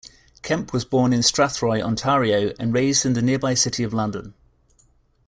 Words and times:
Kemp 0.41 0.73
was 0.73 0.83
born 0.83 1.13
in 1.13 1.19
Strathroy, 1.21 1.79
Ontario 1.79 2.53
and 2.57 2.73
raised 2.73 3.05
in 3.05 3.13
the 3.13 3.21
nearby 3.21 3.53
city 3.53 3.83
of 3.83 3.93
London. 3.93 4.33